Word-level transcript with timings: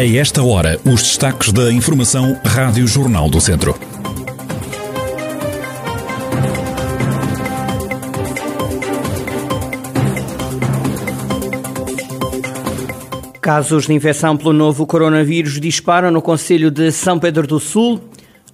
A 0.00 0.16
esta 0.16 0.42
hora, 0.42 0.80
os 0.86 1.02
destaques 1.02 1.52
da 1.52 1.70
Informação 1.70 2.34
Rádio 2.42 2.88
Jornal 2.88 3.28
do 3.28 3.38
Centro. 3.38 3.78
Casos 13.42 13.86
de 13.86 13.92
infecção 13.92 14.38
pelo 14.38 14.54
novo 14.54 14.86
coronavírus 14.86 15.60
disparam 15.60 16.10
no 16.10 16.22
Conselho 16.22 16.70
de 16.70 16.90
São 16.90 17.18
Pedro 17.18 17.46
do 17.46 17.60
Sul. 17.60 18.00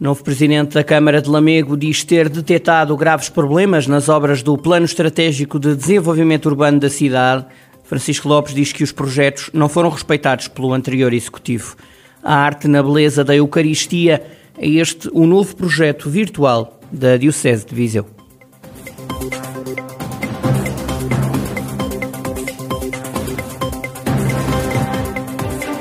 Novo 0.00 0.24
presidente 0.24 0.74
da 0.74 0.82
Câmara 0.82 1.22
de 1.22 1.30
Lamego 1.30 1.76
diz 1.76 2.02
ter 2.02 2.28
detectado 2.28 2.96
graves 2.96 3.28
problemas 3.28 3.86
nas 3.86 4.08
obras 4.08 4.42
do 4.42 4.58
Plano 4.58 4.84
Estratégico 4.84 5.60
de 5.60 5.76
Desenvolvimento 5.76 6.46
Urbano 6.46 6.80
da 6.80 6.90
cidade. 6.90 7.46
Francisco 7.86 8.28
Lopes 8.28 8.52
diz 8.52 8.72
que 8.72 8.82
os 8.82 8.90
projetos 8.90 9.48
não 9.54 9.68
foram 9.68 9.88
respeitados 9.88 10.48
pelo 10.48 10.72
anterior 10.72 11.12
executivo. 11.12 11.76
A 12.22 12.34
arte 12.34 12.66
na 12.66 12.82
beleza 12.82 13.22
da 13.22 13.34
Eucaristia 13.34 14.22
é 14.58 14.68
este 14.68 15.08
o 15.12 15.24
novo 15.24 15.54
projeto 15.54 16.10
virtual 16.10 16.80
da 16.90 17.16
Diocese 17.16 17.64
de 17.64 17.74
Viseu. 17.74 18.06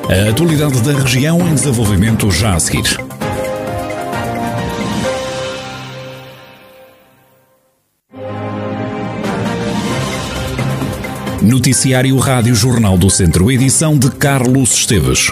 A 0.07 0.29
atualidade 0.29 0.81
da 0.81 0.93
região 1.01 1.39
em 1.39 1.55
desenvolvimento 1.55 2.29
já 2.29 2.53
a 2.53 2.59
seguir. 2.59 3.04
Noticiário 11.45 12.17
Rádio 12.17 12.55
Jornal 12.55 12.97
do 12.97 13.07
Centro, 13.07 13.51
edição 13.51 13.99
de 13.99 14.09
Carlos 14.09 14.73
Esteves. 14.73 15.31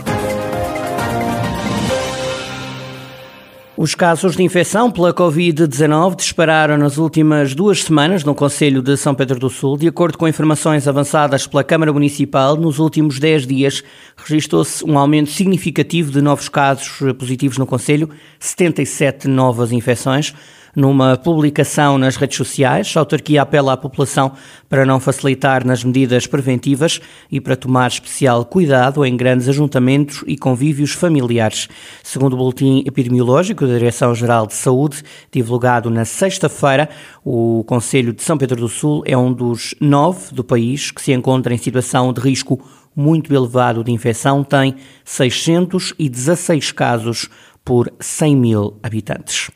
Os 3.76 3.96
casos 3.96 4.36
de 4.36 4.44
infecção 4.44 4.92
pela 4.92 5.12
Covid-19 5.12 6.16
dispararam 6.16 6.78
nas 6.78 7.00
últimas 7.00 7.56
duas 7.56 7.82
semanas 7.82 8.24
no 8.24 8.36
Conselho 8.36 8.84
de 8.84 8.96
São 8.96 9.16
Pedro 9.16 9.40
do 9.40 9.50
Sul. 9.50 9.76
De 9.76 9.88
acordo 9.88 10.16
com 10.16 10.28
informações 10.28 10.88
avançadas 10.88 11.48
pela 11.48 11.64
Câmara 11.64 11.92
Municipal, 11.92 12.56
nos 12.56 12.78
últimos 12.78 13.18
10 13.18 13.48
dias 13.48 13.84
registrou-se 14.16 14.86
um 14.86 15.00
aumento 15.00 15.32
significativo 15.32 16.12
de 16.12 16.22
novos 16.22 16.48
casos 16.48 17.12
positivos 17.18 17.58
no 17.58 17.66
Conselho, 17.66 18.08
77 18.40 19.28
novas 19.28 19.72
infecções. 19.72 20.32
Numa 20.76 21.16
publicação 21.16 22.00
nas 22.00 22.16
redes 22.16 22.36
sociais, 22.36 22.92
a 22.96 23.02
autarquia 23.02 23.44
apela 23.44 23.74
à 23.74 23.78
população 23.78 24.32
para 24.68 24.84
não 24.84 25.00
facilitar 25.00 25.64
nas 25.64 25.84
medidas 25.84 26.26
preventivas 26.26 27.00
e 27.32 27.40
para 27.40 27.56
tomar 27.56 27.88
especial 27.90 28.44
cuidado 28.44 29.06
em 29.06 29.16
grandes 29.16 29.48
ajuntamentos 29.48 30.24
e 30.26 30.36
convívios 30.36 30.92
familiares. 30.92 31.68
Segundo 32.02 32.34
o 32.34 32.38
boletim 32.38 32.84
epidemiológico 32.88 33.68
da 33.68 33.78
Direção-Geral 33.78 34.48
de 34.48 34.56
Saúde, 34.56 35.04
divulgado 35.32 35.92
na 35.92 36.06
sexta-feira, 36.06 36.90
o 37.24 37.64
Conselho 37.68 38.12
de 38.12 38.24
São 38.24 38.36
Pedro 38.36 38.62
do 38.62 38.68
Sul 38.68 39.04
é 39.06 39.16
um 39.16 39.32
dos 39.32 39.76
nove 39.80 40.34
do 40.34 40.44
país 40.44 40.90
que 40.90 41.04
se 41.04 41.14
encontra 41.14 41.54
em 41.54 41.58
situação 41.58 42.12
de 42.12 42.20
risco 42.20 42.60
muito 42.96 43.32
elevado 43.32 43.84
de 43.84 43.92
infecção, 43.92 44.44
tem 44.44 44.76
616 45.06 46.72
casos 46.72 47.30
por 47.64 47.94
100 48.00 48.36
mil 48.36 48.80
habitantes. 48.82 49.52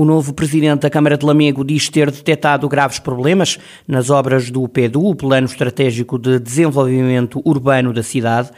O 0.00 0.04
novo 0.06 0.32
presidente 0.32 0.80
da 0.80 0.88
Câmara 0.88 1.18
de 1.18 1.26
Lamego 1.26 1.62
diz 1.62 1.90
ter 1.90 2.10
detectado 2.10 2.66
graves 2.70 2.98
problemas 2.98 3.58
nas 3.86 4.08
obras 4.08 4.50
do 4.50 4.66
PEDU, 4.66 5.04
o 5.04 5.14
Plano 5.14 5.44
Estratégico 5.44 6.18
de 6.18 6.38
Desenvolvimento 6.38 7.42
Urbano 7.44 7.92
da 7.92 8.02
cidade. 8.02 8.50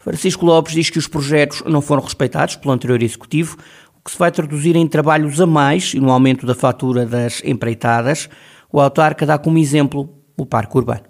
Francisco 0.00 0.44
Lopes 0.44 0.74
diz 0.74 0.90
que 0.90 0.98
os 0.98 1.06
projetos 1.06 1.62
não 1.66 1.80
foram 1.80 2.02
respeitados 2.02 2.56
pelo 2.56 2.74
anterior 2.74 3.00
executivo, 3.00 3.56
o 3.96 4.02
que 4.04 4.10
se 4.10 4.18
vai 4.18 4.32
traduzir 4.32 4.74
em 4.74 4.88
trabalhos 4.88 5.40
a 5.40 5.46
mais 5.46 5.94
e 5.94 6.00
no 6.00 6.10
aumento 6.10 6.44
da 6.44 6.54
fatura 6.56 7.06
das 7.06 7.44
empreitadas. 7.44 8.28
O 8.72 8.80
autarca 8.80 9.24
dá 9.24 9.38
como 9.38 9.56
exemplo 9.56 10.10
o 10.36 10.44
Parque 10.44 10.76
Urbano. 10.78 11.04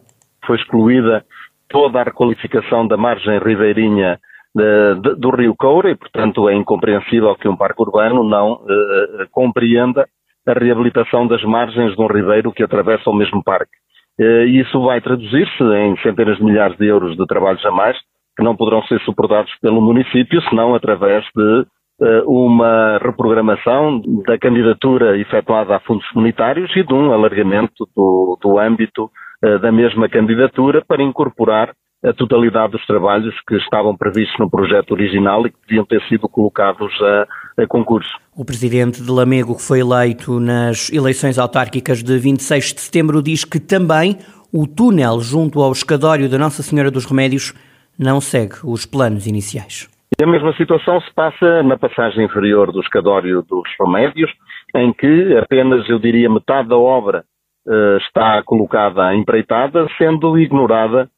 Foi 0.47 0.59
excluída 0.59 1.25
toda 1.71 2.03
a 2.03 2.05
requalificação 2.05 2.87
da 2.87 2.99
margem 2.99 3.39
ribeirinha 3.39 4.21
de, 4.59 5.15
do 5.17 5.31
Rio 5.31 5.55
Coura 5.57 5.91
e, 5.91 5.97
portanto, 5.97 6.49
é 6.49 6.55
incompreensível 6.55 7.35
que 7.37 7.49
um 7.49 7.57
parque 7.57 7.81
urbano 7.81 8.25
não 8.25 8.55
uh, 8.55 9.29
compreenda 9.31 10.07
a 10.47 10.53
reabilitação 10.53 11.27
das 11.27 11.43
margens 11.45 11.95
de 11.95 12.03
um 12.03 12.07
ribeiro 12.07 12.53
que 12.53 12.63
atravessa 12.63 13.09
o 13.09 13.15
mesmo 13.15 13.43
parque. 13.43 13.71
Uh, 14.21 14.47
e 14.47 14.61
isso 14.61 14.83
vai 14.83 15.01
traduzir-se 15.01 15.63
em 15.63 15.97
centenas 15.99 16.39
de 16.39 16.45
milhares 16.45 16.77
de 16.77 16.87
euros 16.87 17.17
de 17.17 17.27
trabalhos 17.27 17.65
a 17.65 17.71
mais 17.71 17.97
que 18.37 18.45
não 18.45 18.57
poderão 18.57 18.83
ser 18.85 19.01
suportados 19.01 19.53
pelo 19.61 19.81
município, 19.81 20.41
senão 20.49 20.75
através 20.75 21.25
de 21.35 21.67
uma 22.25 22.97
reprogramação 22.99 24.01
da 24.25 24.39
candidatura 24.39 25.19
efetuada 25.19 25.75
a 25.75 25.81
fundos 25.81 26.09
comunitários 26.11 26.71
e 26.77 26.85
de 26.85 26.95
um 26.95 27.13
alargamento 27.13 27.89
do, 27.97 28.39
do 28.41 28.57
âmbito 28.57 29.11
da 29.61 29.73
mesma 29.73 30.09
candidatura 30.09 30.81
para 30.87 31.03
incorporar 31.03 31.75
a 32.05 32.13
totalidade 32.13 32.73
dos 32.73 32.87
trabalhos 32.87 33.35
que 33.47 33.57
estavam 33.57 33.97
previstos 33.97 34.39
no 34.39 34.49
projeto 34.49 34.93
original 34.93 35.47
e 35.47 35.51
que 35.51 35.59
deviam 35.67 35.85
ter 35.85 36.01
sido 36.03 36.29
colocados 36.29 36.93
a, 37.03 37.63
a, 37.63 37.67
concurso. 37.67 38.11
O 38.37 38.45
presidente 38.45 39.03
de 39.03 39.11
Lamego, 39.11 39.57
que 39.57 39.63
foi 39.63 39.81
eleito 39.81 40.39
nas 40.39 40.93
eleições 40.93 41.39
autárquicas 41.39 42.03
de 42.03 42.19
26 42.19 42.75
de 42.75 42.81
setembro, 42.81 43.23
diz 43.23 43.45
que 43.45 43.59
também 43.59 44.17
o 44.53 44.67
túnel 44.67 45.21
junto 45.21 45.61
ao 45.61 45.73
escadório 45.73 46.29
da 46.29 46.39
Nossa 46.39 46.63
Senhora 46.63 46.91
dos 46.91 47.05
Remédios 47.05 47.53
não 47.99 48.21
segue 48.21 48.55
os 48.65 48.87
planos 48.87 49.27
iniciais. 49.27 49.89
E 50.19 50.23
a 50.23 50.27
mesma 50.27 50.53
situação 50.57 51.01
se 51.01 51.13
passa 51.15 51.63
na 51.63 51.77
passagem 51.77 52.25
inferior 52.25 52.73
do 52.73 52.81
escadório 52.81 53.43
dos 53.43 53.69
Remédios, 53.81 54.31
em 54.75 54.93
que 54.93 55.37
apenas, 55.37 55.89
eu 55.89 55.99
diria, 55.99 56.31
metade 56.31 56.69
da 56.69 56.77
obra 56.77 57.25
uh, 57.67 57.97
está 57.99 58.43
colocada 58.45 59.15
empreitada, 59.15 59.87
sendo 59.99 60.39
ignorada 60.39 61.11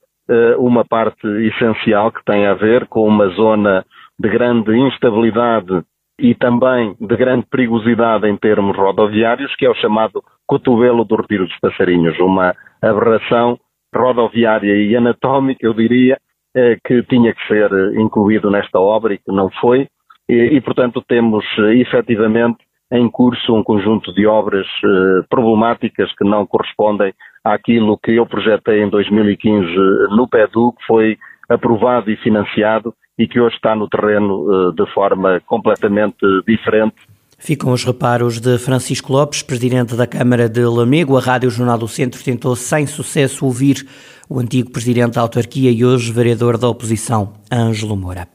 uma 0.58 0.84
parte 0.84 1.26
essencial 1.26 2.12
que 2.12 2.24
tem 2.24 2.46
a 2.46 2.54
ver 2.54 2.86
com 2.86 3.06
uma 3.06 3.28
zona 3.30 3.84
de 4.18 4.28
grande 4.28 4.76
instabilidade 4.76 5.82
e 6.20 6.34
também 6.34 6.94
de 7.00 7.16
grande 7.16 7.46
perigosidade 7.50 8.28
em 8.28 8.36
termos 8.36 8.76
rodoviários, 8.76 9.54
que 9.56 9.64
é 9.64 9.70
o 9.70 9.74
chamado 9.74 10.22
cotovelo 10.46 11.04
do 11.04 11.16
Retiro 11.16 11.46
dos 11.46 11.58
Passarinhos, 11.58 12.18
uma 12.20 12.54
aberração 12.82 13.58
rodoviária 13.94 14.76
e 14.76 14.94
anatómica, 14.94 15.64
eu 15.64 15.72
diria, 15.72 16.18
eh, 16.54 16.76
que 16.84 17.02
tinha 17.04 17.32
que 17.32 17.46
ser 17.46 17.70
incluído 17.94 18.50
nesta 18.50 18.78
obra 18.78 19.14
e 19.14 19.18
que 19.18 19.32
não 19.32 19.50
foi, 19.60 19.88
e, 20.28 20.34
e 20.56 20.60
portanto 20.60 21.02
temos 21.06 21.44
eh, 21.58 21.76
efetivamente 21.76 22.58
em 22.92 23.08
curso 23.08 23.54
um 23.54 23.62
conjunto 23.62 24.12
de 24.12 24.26
obras 24.26 24.66
eh, 24.84 25.22
problemáticas 25.28 26.12
que 26.16 26.24
não 26.24 26.46
correspondem 26.46 27.12
àquilo 27.44 27.98
que 27.98 28.12
eu 28.12 28.26
projetei 28.26 28.82
em 28.82 28.90
2015 28.90 29.66
no 30.10 30.28
PEDU, 30.28 30.72
que 30.72 30.86
foi 30.86 31.18
aprovado 31.48 32.10
e 32.10 32.16
financiado 32.16 32.94
e 33.18 33.28
que 33.28 33.40
hoje 33.40 33.54
está 33.56 33.74
no 33.74 33.88
terreno 33.88 34.46
eh, 34.50 34.74
de 34.74 34.92
forma 34.92 35.40
completamente 35.46 36.26
diferente. 36.46 36.96
Ficam 37.38 37.72
os 37.72 37.84
reparos 37.84 38.38
de 38.38 38.58
Francisco 38.58 39.12
Lopes, 39.12 39.42
presidente 39.42 39.96
da 39.96 40.06
Câmara 40.06 40.46
de 40.46 40.62
Lamego. 40.62 41.16
A 41.16 41.20
Rádio 41.20 41.48
Jornal 41.48 41.78
do 41.78 41.88
Centro 41.88 42.22
tentou 42.22 42.54
sem 42.54 42.86
sucesso 42.86 43.46
ouvir 43.46 43.86
o 44.28 44.38
antigo 44.38 44.70
presidente 44.70 45.14
da 45.14 45.22
autarquia 45.22 45.70
e 45.70 45.82
hoje 45.82 46.12
vereador 46.12 46.58
da 46.58 46.68
oposição, 46.68 47.32
Ângelo 47.50 47.96
Moura. 47.96 48.28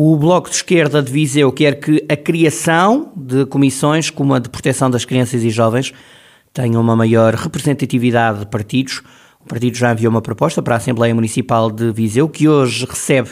O 0.00 0.16
Bloco 0.16 0.48
de 0.48 0.54
Esquerda 0.54 1.02
de 1.02 1.10
Viseu 1.10 1.50
quer 1.50 1.80
que 1.80 2.06
a 2.08 2.16
criação 2.16 3.12
de 3.16 3.44
comissões 3.46 4.10
como 4.10 4.32
a 4.32 4.38
de 4.38 4.48
proteção 4.48 4.88
das 4.88 5.04
crianças 5.04 5.42
e 5.42 5.50
jovens 5.50 5.92
tenha 6.54 6.78
uma 6.78 6.94
maior 6.94 7.34
representatividade 7.34 8.38
de 8.38 8.46
partidos. 8.46 9.02
O 9.40 9.48
partido 9.48 9.76
já 9.76 9.90
enviou 9.90 10.12
uma 10.12 10.22
proposta 10.22 10.62
para 10.62 10.74
a 10.74 10.76
Assembleia 10.76 11.12
Municipal 11.12 11.68
de 11.68 11.90
Viseu, 11.90 12.28
que 12.28 12.48
hoje 12.48 12.86
recebe 12.86 13.30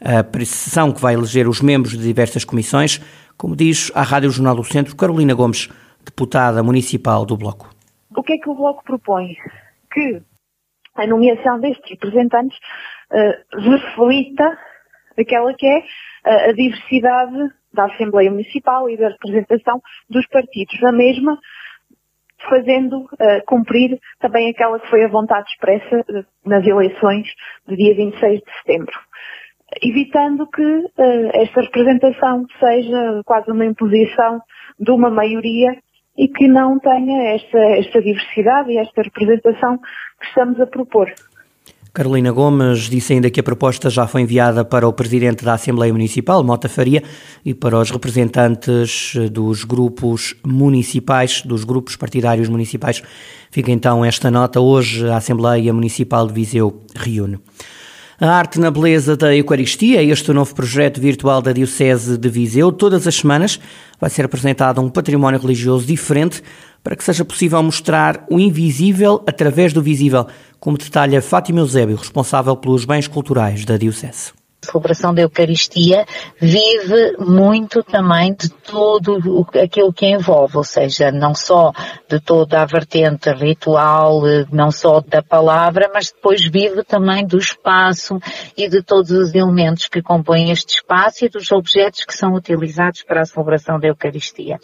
a 0.00 0.24
sessão 0.46 0.90
que 0.90 1.02
vai 1.02 1.12
eleger 1.12 1.46
os 1.46 1.60
membros 1.60 1.92
de 1.92 2.02
diversas 2.02 2.46
comissões, 2.46 2.98
como 3.36 3.54
diz 3.54 3.92
à 3.94 4.00
Rádio 4.00 4.30
Jornal 4.30 4.56
do 4.56 4.64
Centro 4.64 4.96
Carolina 4.96 5.34
Gomes, 5.34 5.68
deputada 6.02 6.62
municipal 6.62 7.26
do 7.26 7.36
Bloco. 7.36 7.68
O 8.16 8.22
que 8.22 8.32
é 8.32 8.38
que 8.38 8.48
o 8.48 8.54
Bloco 8.54 8.82
propõe? 8.84 9.36
Que 9.92 10.22
a 10.94 11.06
nomeação 11.06 11.60
destes 11.60 11.90
representantes 11.90 12.56
uh, 13.12 13.60
reflita 13.60 14.56
aquela 15.18 15.52
que 15.54 15.66
é 15.66 15.82
a, 16.26 16.52
diversidade 16.52 17.50
da 17.72 17.84
Assembleia 17.84 18.30
Municipal 18.30 18.90
e 18.90 18.96
da 18.96 19.08
representação 19.08 19.80
dos 20.10 20.26
partidos 20.28 20.80
na 20.80 20.92
mesma, 20.92 21.38
fazendo 22.48 23.00
uh, 23.00 23.44
cumprir 23.46 23.98
também 24.18 24.50
aquela 24.50 24.78
que 24.78 24.88
foi 24.88 25.04
a 25.04 25.08
vontade 25.08 25.48
expressa 25.50 26.00
uh, 26.00 26.24
nas 26.44 26.66
eleições 26.66 27.26
do 27.66 27.76
dia 27.76 27.94
26 27.94 28.40
de 28.40 28.52
setembro. 28.58 28.94
Evitando 29.82 30.46
que 30.46 30.62
uh, 30.62 31.30
esta 31.34 31.60
representação 31.60 32.46
seja 32.58 33.22
quase 33.24 33.50
uma 33.50 33.64
imposição 33.64 34.40
de 34.78 34.90
uma 34.90 35.10
maioria 35.10 35.76
e 36.16 36.28
que 36.28 36.48
não 36.48 36.78
tenha 36.78 37.34
esta, 37.34 37.58
esta 37.58 38.00
diversidade 38.00 38.72
e 38.72 38.78
esta 38.78 39.02
representação 39.02 39.78
que 39.78 40.26
estamos 40.26 40.60
a 40.60 40.66
propor. 40.66 41.12
Carolina 41.96 42.30
Gomes 42.30 42.90
disse 42.90 43.14
ainda 43.14 43.30
que 43.30 43.40
a 43.40 43.42
proposta 43.42 43.88
já 43.88 44.06
foi 44.06 44.20
enviada 44.20 44.62
para 44.62 44.86
o 44.86 44.92
Presidente 44.92 45.42
da 45.42 45.54
Assembleia 45.54 45.90
Municipal, 45.90 46.44
Mota 46.44 46.68
Faria, 46.68 47.02
e 47.42 47.54
para 47.54 47.80
os 47.80 47.90
representantes 47.90 49.14
dos 49.32 49.64
grupos 49.64 50.34
municipais, 50.44 51.40
dos 51.40 51.64
grupos 51.64 51.96
partidários 51.96 52.50
municipais. 52.50 53.02
Fica 53.50 53.72
então 53.72 54.04
esta 54.04 54.30
nota. 54.30 54.60
Hoje 54.60 55.08
a 55.08 55.16
Assembleia 55.16 55.72
Municipal 55.72 56.26
de 56.26 56.34
Viseu 56.34 56.82
reúne. 56.94 57.38
A 58.18 58.30
Arte 58.30 58.58
na 58.58 58.70
Beleza 58.70 59.14
da 59.14 59.36
Eucaristia, 59.36 60.02
este 60.02 60.32
novo 60.32 60.54
projeto 60.54 60.98
virtual 60.98 61.42
da 61.42 61.52
Diocese 61.52 62.16
de 62.16 62.30
Viseu. 62.30 62.72
Todas 62.72 63.06
as 63.06 63.14
semanas 63.14 63.60
vai 64.00 64.08
ser 64.08 64.24
apresentado 64.24 64.80
um 64.80 64.88
património 64.88 65.38
religioso 65.38 65.86
diferente 65.86 66.42
para 66.82 66.96
que 66.96 67.04
seja 67.04 67.26
possível 67.26 67.62
mostrar 67.62 68.24
o 68.30 68.40
invisível 68.40 69.22
através 69.26 69.74
do 69.74 69.82
visível, 69.82 70.26
como 70.58 70.78
detalha 70.78 71.20
Fátima 71.20 71.60
Eusébio, 71.60 71.96
responsável 71.96 72.56
pelos 72.56 72.86
bens 72.86 73.06
culturais 73.06 73.66
da 73.66 73.76
Diocese 73.76 74.35
celebração 74.66 75.14
da 75.14 75.22
Eucaristia 75.22 76.04
vive 76.40 77.16
muito 77.18 77.82
também 77.82 78.34
de 78.34 78.48
tudo 78.48 79.46
aquilo 79.62 79.92
que 79.92 80.06
envolve, 80.06 80.56
ou 80.56 80.64
seja, 80.64 81.10
não 81.12 81.34
só 81.34 81.72
de 82.08 82.20
toda 82.20 82.60
a 82.60 82.66
vertente 82.66 83.30
ritual, 83.30 84.22
não 84.50 84.70
só 84.70 85.00
da 85.00 85.22
palavra, 85.22 85.90
mas 85.92 86.10
depois 86.10 86.44
vive 86.44 86.82
também 86.84 87.26
do 87.26 87.38
espaço 87.38 88.18
e 88.56 88.68
de 88.68 88.82
todos 88.82 89.10
os 89.10 89.34
elementos 89.34 89.86
que 89.86 90.02
compõem 90.02 90.50
este 90.50 90.76
espaço 90.76 91.24
e 91.24 91.28
dos 91.28 91.50
objetos 91.52 92.04
que 92.04 92.14
são 92.14 92.34
utilizados 92.34 93.02
para 93.02 93.22
a 93.22 93.26
celebração 93.26 93.78
da 93.78 93.88
Eucaristia. 93.88 94.58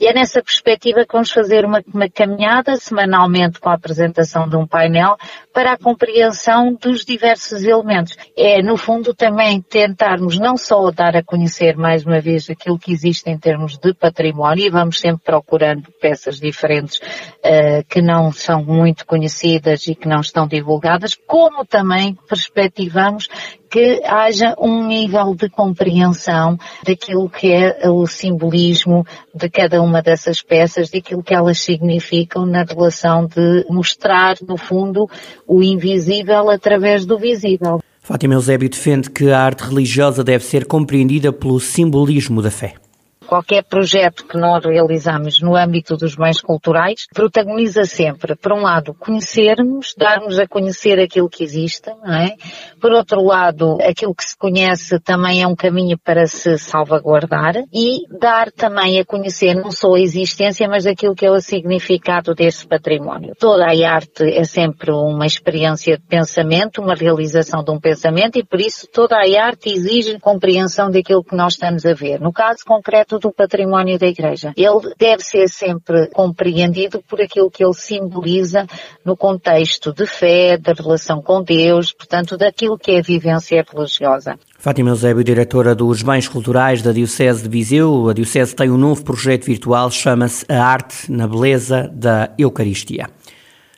E 0.00 0.06
é 0.06 0.12
nessa 0.12 0.42
perspectiva 0.42 1.04
que 1.06 1.12
vamos 1.12 1.30
fazer 1.30 1.64
uma, 1.64 1.82
uma 1.92 2.08
caminhada 2.08 2.76
semanalmente 2.76 3.60
com 3.60 3.68
a 3.68 3.74
apresentação 3.74 4.48
de 4.48 4.56
um 4.56 4.66
painel 4.66 5.16
para 5.52 5.72
a 5.72 5.78
compreensão 5.78 6.74
dos 6.74 7.04
diversos 7.04 7.62
elementos. 7.62 8.16
É, 8.36 8.60
no 8.62 8.76
fundo, 8.76 9.14
também 9.14 9.33
também 9.34 9.60
tentarmos 9.60 10.38
não 10.38 10.56
só 10.56 10.92
dar 10.92 11.16
a 11.16 11.22
conhecer 11.22 11.76
mais 11.76 12.06
uma 12.06 12.20
vez 12.20 12.48
aquilo 12.48 12.78
que 12.78 12.92
existe 12.92 13.28
em 13.28 13.36
termos 13.36 13.76
de 13.76 13.92
património, 13.92 14.64
e 14.64 14.70
vamos 14.70 15.00
sempre 15.00 15.24
procurando 15.24 15.90
peças 16.00 16.38
diferentes 16.38 16.98
uh, 16.98 17.84
que 17.88 18.00
não 18.00 18.30
são 18.30 18.64
muito 18.64 19.04
conhecidas 19.04 19.88
e 19.88 19.96
que 19.96 20.06
não 20.06 20.20
estão 20.20 20.46
divulgadas, 20.46 21.16
como 21.26 21.64
também 21.64 22.16
perspectivamos 22.28 23.28
que 23.68 24.00
haja 24.04 24.54
um 24.56 24.86
nível 24.86 25.34
de 25.34 25.48
compreensão 25.48 26.56
daquilo 26.86 27.28
que 27.28 27.50
é 27.50 27.90
o 27.90 28.06
simbolismo 28.06 29.04
de 29.34 29.50
cada 29.50 29.82
uma 29.82 30.00
dessas 30.00 30.40
peças, 30.40 30.90
daquilo 30.90 31.24
que 31.24 31.34
elas 31.34 31.58
significam 31.58 32.46
na 32.46 32.62
relação 32.62 33.26
de 33.26 33.66
mostrar, 33.68 34.36
no 34.46 34.56
fundo, 34.56 35.10
o 35.44 35.60
invisível 35.60 36.50
através 36.50 37.04
do 37.04 37.18
visível. 37.18 37.80
Fátima 38.06 38.34
Eusébio 38.34 38.68
defende 38.68 39.08
que 39.08 39.30
a 39.30 39.40
arte 39.40 39.64
religiosa 39.64 40.22
deve 40.22 40.44
ser 40.44 40.66
compreendida 40.66 41.32
pelo 41.32 41.58
simbolismo 41.58 42.42
da 42.42 42.50
fé. 42.50 42.74
Qualquer 43.26 43.64
projeto 43.64 44.26
que 44.26 44.36
nós 44.36 44.64
realizamos 44.64 45.40
no 45.40 45.56
âmbito 45.56 45.96
dos 45.96 46.14
bens 46.14 46.40
culturais 46.40 47.06
protagoniza 47.12 47.84
sempre, 47.84 48.36
por 48.36 48.52
um 48.52 48.62
lado, 48.62 48.94
conhecermos, 48.94 49.94
darmos 49.96 50.38
a 50.38 50.46
conhecer 50.46 51.00
aquilo 51.00 51.28
que 51.28 51.42
existe, 51.42 51.90
não 52.04 52.14
é? 52.14 52.36
Por 52.80 52.92
outro 52.92 53.22
lado, 53.22 53.78
aquilo 53.82 54.14
que 54.14 54.24
se 54.24 54.36
conhece 54.36 54.98
também 55.00 55.42
é 55.42 55.46
um 55.46 55.56
caminho 55.56 55.98
para 55.98 56.26
se 56.26 56.58
salvaguardar 56.58 57.54
e 57.72 58.02
dar 58.18 58.50
também 58.52 59.00
a 59.00 59.04
conhecer 59.04 59.54
não 59.54 59.70
só 59.70 59.94
a 59.94 60.00
existência, 60.00 60.68
mas 60.68 60.86
aquilo 60.86 61.14
que 61.14 61.26
é 61.26 61.30
o 61.30 61.40
significado 61.40 62.34
desse 62.34 62.66
património. 62.66 63.34
Toda 63.38 63.64
a 63.64 63.90
arte 63.90 64.24
é 64.24 64.44
sempre 64.44 64.90
uma 64.90 65.26
experiência 65.26 65.96
de 65.96 66.04
pensamento, 66.04 66.82
uma 66.82 66.94
realização 66.94 67.64
de 67.64 67.70
um 67.70 67.80
pensamento 67.80 68.38
e 68.38 68.44
por 68.44 68.60
isso 68.60 68.86
toda 68.92 69.16
a 69.16 69.44
arte 69.44 69.70
exige 69.70 70.18
compreensão 70.18 70.90
daquilo 70.90 71.24
que 71.24 71.36
nós 71.36 71.54
estamos 71.54 71.84
a 71.84 71.92
ver. 71.92 72.20
No 72.20 72.32
caso 72.32 72.58
concreto 72.66 73.18
do 73.24 73.32
património 73.32 73.98
da 73.98 74.06
Igreja. 74.06 74.52
Ele 74.54 74.94
deve 74.98 75.22
ser 75.24 75.48
sempre 75.48 76.08
compreendido 76.08 77.02
por 77.08 77.22
aquilo 77.22 77.50
que 77.50 77.64
ele 77.64 77.72
simboliza 77.72 78.66
no 79.02 79.16
contexto 79.16 79.94
de 79.94 80.06
fé, 80.06 80.58
da 80.58 80.74
relação 80.74 81.22
com 81.22 81.42
Deus, 81.42 81.90
portanto, 81.90 82.36
daquilo 82.36 82.76
que 82.76 82.92
é 82.92 82.98
a 82.98 83.02
vivência 83.02 83.64
religiosa. 83.72 84.38
Fátima 84.58 84.90
Eusébio, 84.90 85.24
diretora 85.24 85.74
dos 85.74 86.02
Bens 86.02 86.28
Culturais 86.28 86.82
da 86.82 86.92
Diocese 86.92 87.42
de 87.42 87.48
Viseu. 87.48 88.10
A 88.10 88.12
Diocese 88.12 88.54
tem 88.54 88.70
um 88.70 88.76
novo 88.76 89.02
projeto 89.02 89.46
virtual, 89.46 89.90
chama-se 89.90 90.44
A 90.48 90.62
Arte 90.62 91.10
na 91.10 91.26
Beleza 91.26 91.90
da 91.94 92.30
Eucaristia. 92.38 93.08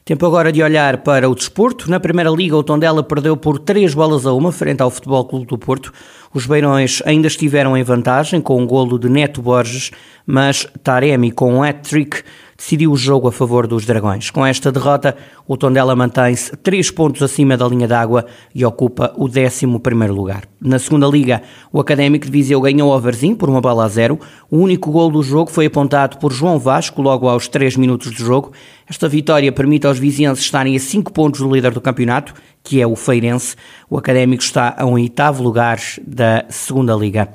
Tempo 0.06 0.24
agora 0.24 0.52
de 0.52 0.62
olhar 0.62 0.98
para 0.98 1.28
o 1.28 1.34
desporto. 1.34 1.90
Na 1.90 1.98
Primeira 1.98 2.30
Liga, 2.30 2.56
o 2.56 2.62
Tondela 2.62 3.02
perdeu 3.02 3.36
por 3.36 3.58
três 3.58 3.92
bolas 3.92 4.24
a 4.24 4.32
uma 4.32 4.52
frente 4.52 4.80
ao 4.80 4.88
Futebol 4.88 5.24
Clube 5.24 5.46
do 5.46 5.58
Porto. 5.58 5.92
Os 6.32 6.46
Beirões 6.46 7.02
ainda 7.04 7.26
estiveram 7.26 7.76
em 7.76 7.82
vantagem 7.82 8.40
com 8.40 8.62
um 8.62 8.64
golo 8.68 9.00
de 9.00 9.08
Neto 9.08 9.42
Borges, 9.42 9.90
mas 10.24 10.64
Taremi 10.80 11.32
com 11.32 11.54
um 11.54 11.62
hat-trick 11.64 12.22
decidiu 12.56 12.92
o 12.92 12.96
jogo 12.96 13.28
a 13.28 13.32
favor 13.32 13.66
dos 13.66 13.84
Dragões. 13.84 14.30
Com 14.30 14.44
esta 14.44 14.72
derrota, 14.72 15.16
o 15.46 15.56
Tondela 15.56 15.94
mantém-se 15.94 16.56
três 16.56 16.90
pontos 16.90 17.22
acima 17.22 17.56
da 17.56 17.68
linha 17.68 17.86
d'água 17.86 18.26
e 18.54 18.64
ocupa 18.64 19.12
o 19.16 19.26
11 19.26 19.66
lugar. 20.08 20.44
Na 20.60 20.78
segunda 20.78 21.06
liga, 21.06 21.42
o 21.72 21.78
Académico 21.78 22.24
de 22.24 22.32
Viseu 22.32 22.60
ganhou 22.60 22.92
ao 22.92 23.00
Varzim 23.00 23.34
por 23.34 23.48
uma 23.48 23.60
bola 23.60 23.84
a 23.84 23.88
zero. 23.88 24.18
O 24.50 24.58
único 24.58 24.90
gol 24.90 25.10
do 25.10 25.22
jogo 25.22 25.50
foi 25.50 25.66
apontado 25.66 26.18
por 26.18 26.32
João 26.32 26.58
Vasco 26.58 27.02
logo 27.02 27.28
aos 27.28 27.46
3 27.48 27.76
minutos 27.76 28.10
de 28.10 28.18
jogo. 28.18 28.52
Esta 28.88 29.08
vitória 29.08 29.52
permite 29.52 29.86
aos 29.86 29.98
vizinhos 29.98 30.38
estarem 30.38 30.76
a 30.76 30.80
5 30.80 31.12
pontos 31.12 31.40
do 31.40 31.52
líder 31.52 31.72
do 31.72 31.80
campeonato, 31.80 32.34
que 32.62 32.80
é 32.80 32.86
o 32.86 32.96
Feirense. 32.96 33.56
O 33.90 33.98
Académico 33.98 34.42
está 34.42 34.74
a 34.78 34.86
um 34.86 34.92
oitavo 34.92 35.42
lugar 35.42 35.78
da 36.06 36.44
segunda 36.48 36.94
liga. 36.94 37.28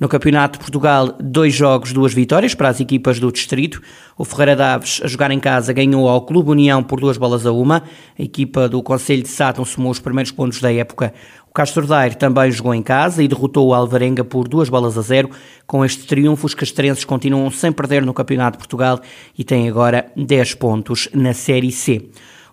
No 0.00 0.08
Campeonato 0.08 0.58
de 0.58 0.64
Portugal, 0.64 1.14
dois 1.20 1.52
jogos, 1.52 1.92
duas 1.92 2.14
vitórias 2.14 2.54
para 2.54 2.70
as 2.70 2.80
equipas 2.80 3.20
do 3.20 3.30
Distrito. 3.30 3.82
O 4.16 4.24
Ferreira 4.24 4.56
Daves, 4.56 4.98
a 5.04 5.06
jogar 5.06 5.30
em 5.30 5.38
casa, 5.38 5.74
ganhou 5.74 6.08
ao 6.08 6.22
Clube 6.22 6.48
União 6.48 6.82
por 6.82 6.98
duas 6.98 7.18
bolas 7.18 7.44
a 7.44 7.52
uma. 7.52 7.82
A 8.18 8.22
equipa 8.22 8.66
do 8.66 8.82
Conselho 8.82 9.22
de 9.22 9.28
Sátão 9.28 9.62
somou 9.62 9.92
os 9.92 9.98
primeiros 9.98 10.32
pontos 10.32 10.58
da 10.58 10.72
época. 10.72 11.12
O 11.50 11.52
Castro 11.52 11.86
Daire 11.86 12.16
também 12.16 12.50
jogou 12.50 12.74
em 12.74 12.82
casa 12.82 13.22
e 13.22 13.28
derrotou 13.28 13.68
o 13.68 13.74
Alvarenga 13.74 14.24
por 14.24 14.48
duas 14.48 14.70
bolas 14.70 14.96
a 14.96 15.02
zero. 15.02 15.28
Com 15.66 15.84
este 15.84 16.06
triunfo, 16.06 16.46
os 16.46 16.54
castrenses 16.54 17.04
continuam 17.04 17.50
sem 17.50 17.70
perder 17.70 18.02
no 18.02 18.14
Campeonato 18.14 18.56
de 18.56 18.58
Portugal 18.60 19.00
e 19.36 19.44
têm 19.44 19.68
agora 19.68 20.10
10 20.16 20.54
pontos 20.54 21.10
na 21.12 21.34
Série 21.34 21.70
C. 21.70 22.08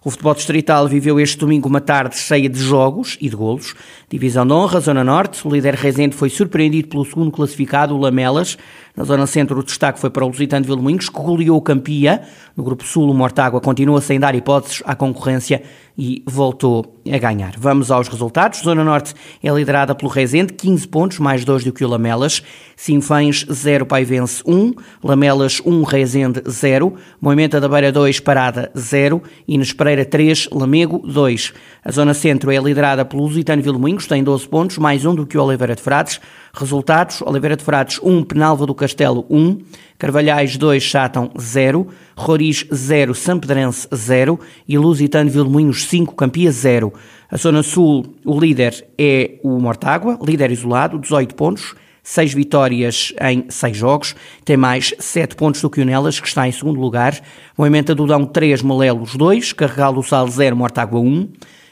O 0.07 0.09
futebol 0.09 0.33
distrital 0.33 0.87
viveu 0.87 1.19
este 1.19 1.37
domingo 1.37 1.67
uma 1.67 1.81
tarde 1.81 2.15
cheia 2.15 2.47
de 2.47 2.57
jogos 2.57 3.17
e 3.19 3.29
de 3.29 3.35
golos. 3.35 3.75
Divisão 4.07 4.47
de 4.47 4.53
honra, 4.53 4.79
Zona 4.79 5.03
Norte. 5.03 5.45
O 5.45 5.51
líder 5.51 5.73
Rezende 5.73 6.15
foi 6.15 6.29
surpreendido 6.29 6.87
pelo 6.87 7.03
segundo 7.03 7.29
classificado, 7.29 7.93
o 7.93 7.99
Lamelas. 7.99 8.57
Na 8.95 9.03
Zona 9.03 9.27
Centro, 9.27 9.59
o 9.59 9.63
destaque 9.63 9.99
foi 9.99 10.09
para 10.09 10.23
o 10.23 10.29
Lusitano 10.29 10.61
de 10.61 10.67
Vilmoinhos, 10.69 11.09
que 11.09 11.21
goleou 11.21 11.57
o 11.57 11.61
Campia. 11.61 12.21
No 12.55 12.63
Grupo 12.63 12.85
Sul, 12.85 13.11
o 13.11 13.13
Mortágua 13.13 13.59
continua 13.59 13.99
sem 13.99 14.17
dar 14.17 14.33
hipóteses 14.33 14.81
à 14.85 14.95
concorrência 14.95 15.61
e 15.97 16.21
voltou 16.25 17.01
a 17.11 17.17
ganhar. 17.17 17.53
Vamos 17.57 17.89
aos 17.89 18.07
resultados. 18.07 18.59
Zona 18.59 18.83
Norte 18.83 19.15
é 19.41 19.49
liderada 19.49 19.95
pelo 19.95 20.11
Rezende, 20.11 20.53
15 20.53 20.87
pontos, 20.87 21.19
mais 21.19 21.43
2 21.43 21.63
do 21.63 21.73
que 21.73 21.83
o 21.83 21.87
Lamelas. 21.87 22.43
Sinfãs 22.75 23.45
0, 23.51 23.85
Paivense 23.85 24.43
1. 24.45 24.73
Lamelas 25.03 25.59
1, 25.65 25.83
Rezende 25.83 26.43
0. 26.47 26.93
Moimenta 27.19 27.59
da 27.59 27.67
Beira 27.67 27.91
2, 27.91 28.19
Parada 28.19 28.71
0. 28.77 29.23
Ines 29.47 29.73
Pereira 29.73 30.05
3, 30.05 30.49
Lamego 30.51 30.99
2. 30.99 31.53
A 31.83 31.91
Zona 31.91 32.13
Centro 32.13 32.51
é 32.51 32.57
liderada 32.57 33.03
pelo 33.03 33.23
Lusitano 33.23 33.61
Vilmoinhos, 33.61 34.05
tem 34.05 34.23
12 34.23 34.47
pontos, 34.47 34.77
mais 34.77 35.05
1 35.05 35.15
do 35.15 35.25
que 35.25 35.37
o 35.37 35.43
Oliveira 35.43 35.75
de 35.75 35.81
Frades. 35.81 36.19
Resultados: 36.53 37.21
Oliveira 37.21 37.55
de 37.55 37.63
Frades 37.63 37.99
1, 38.03 38.23
Penalva 38.23 38.65
do 38.65 38.75
Castelo 38.75 39.25
1, 39.29 39.59
Carvalhais 39.97 40.57
2, 40.57 40.83
Chátão 40.83 41.31
0, 41.39 41.87
Roriz 42.17 42.65
0, 42.73 43.13
Sampedrense 43.13 43.87
0 43.93 44.39
e 44.67 44.75
Lusitano 44.75 45.29
Vilmoinhos 45.29 45.85
5, 45.85 46.15
Campia 46.15 46.51
0. 46.51 46.91
A 47.29 47.37
Zona 47.37 47.61
Sul, 47.61 48.15
o 48.25 48.39
líder 48.39 48.87
é 48.97 49.35
o 49.43 49.59
Mortágua, 49.59 50.17
líder 50.21 50.51
isolado, 50.51 50.97
18 50.97 51.35
pontos. 51.35 51.75
6 52.01 52.33
vitórias 52.33 53.13
em 53.21 53.45
6 53.49 53.75
jogos, 53.75 54.15
tem 54.45 54.55
mais 54.55 54.93
7 54.97 55.35
pontos 55.35 55.61
do 55.61 55.69
que 55.69 55.81
o 55.81 55.85
Nelas, 55.85 56.21
que 56.21 56.27
está 56.27 56.47
em 56.47 56.51
segundo 56.53 56.79
lugar. 56.79 57.19
Moimenta 57.57 57.93
do 57.93 58.07
Dão 58.07 58.25
3, 58.25 58.61
Molelos 58.61 59.15
2, 59.15 59.51
Carregal 59.51 59.91
do 59.91 60.01
Sal 60.01 60.25
0, 60.25 60.55
Mortágua 60.55 61.01
1, 61.01 61.27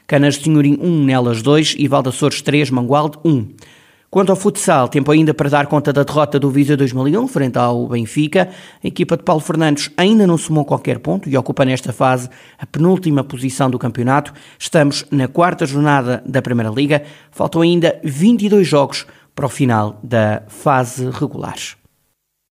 Canas 0.05 0.35
de 0.35 0.43
Senhorim 0.43 0.77
1, 0.81 1.05
Nelas 1.05 1.41
2 1.41 1.75
e 1.79 1.87
Valdaçores 1.87 2.41
3, 2.41 2.69
Mangualde 2.69 3.17
1. 3.23 3.47
Quanto 4.15 4.29
ao 4.29 4.37
futsal, 4.37 4.87
tempo 4.87 5.11
ainda 5.11 5.33
para 5.33 5.49
dar 5.49 5.67
conta 5.67 5.91
da 5.91 6.01
derrota 6.01 6.39
do 6.39 6.49
Viseu 6.49 6.77
2001 6.77 7.27
frente 7.27 7.57
ao 7.57 7.85
Benfica. 7.85 8.47
A 8.81 8.87
equipa 8.87 9.17
de 9.17 9.23
Paulo 9.23 9.41
Fernandes 9.41 9.91
ainda 9.97 10.25
não 10.25 10.37
somou 10.37 10.63
qualquer 10.63 10.99
ponto 10.99 11.27
e 11.27 11.35
ocupa 11.35 11.65
nesta 11.65 11.91
fase 11.91 12.29
a 12.57 12.65
penúltima 12.65 13.25
posição 13.25 13.69
do 13.69 13.77
campeonato. 13.77 14.33
Estamos 14.57 15.03
na 15.11 15.27
quarta 15.27 15.65
jornada 15.65 16.23
da 16.25 16.41
Primeira 16.41 16.71
Liga. 16.71 17.03
Faltam 17.29 17.61
ainda 17.61 17.99
22 18.05 18.65
jogos 18.65 19.05
para 19.35 19.47
o 19.47 19.49
final 19.49 19.99
da 20.01 20.43
fase 20.47 21.09
regular. 21.09 21.57